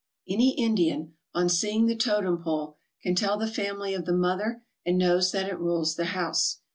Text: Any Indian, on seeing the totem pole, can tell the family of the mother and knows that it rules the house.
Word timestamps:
Any 0.27 0.57
Indian, 0.57 1.13
on 1.35 1.47
seeing 1.47 1.85
the 1.85 1.95
totem 1.95 2.41
pole, 2.41 2.75
can 3.03 3.13
tell 3.13 3.37
the 3.37 3.45
family 3.45 3.93
of 3.93 4.05
the 4.05 4.13
mother 4.15 4.63
and 4.83 4.97
knows 4.97 5.31
that 5.31 5.47
it 5.47 5.59
rules 5.59 5.93
the 5.93 6.05
house. 6.05 6.61